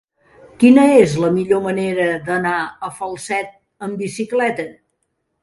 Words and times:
Quina 0.61 0.85
és 1.01 1.11
la 1.23 1.29
millor 1.35 1.61
manera 1.65 2.07
d'anar 2.31 2.55
a 2.89 2.91
Falset 3.01 3.53
amb 3.89 4.03
bicicleta? 4.07 4.69